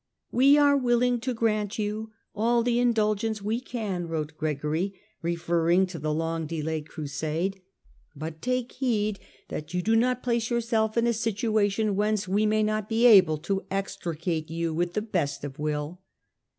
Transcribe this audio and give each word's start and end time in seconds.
"We 0.31 0.57
are 0.57 0.75
willing 0.75 1.19
to 1.19 1.33
grant 1.35 1.77
you 1.77 2.11
all 2.33 2.63
the 2.63 2.79
indulgence 2.79 3.43
we 3.43 3.59
can," 3.59 4.07
wrote 4.07 4.35
Gregory, 4.35 4.99
referring 5.21 5.85
to 5.85 5.99
the 5.99 6.11
long 6.11 6.47
delayed 6.47 6.89
Crusade;" 6.89 7.61
but 8.15 8.41
take 8.41 8.71
heed 8.71 9.19
that 9.49 9.75
you 9.75 9.83
do 9.83 9.95
not 9.95 10.23
place 10.23 10.49
yourself 10.49 10.95
78 10.95 10.95
STUPOR 10.95 11.03
MUNDI 11.03 11.07
in 11.07 11.11
a 11.11 11.21
situation 11.21 11.95
whence 11.95 12.27
we 12.27 12.47
may 12.47 12.63
not 12.63 12.89
be 12.89 13.05
able 13.05 13.37
to 13.37 13.63
extricate 13.69 14.49
you, 14.49 14.73
with 14.73 14.93
the 14.93 15.03
best 15.03 15.43
of 15.43 15.59
will." 15.59 16.01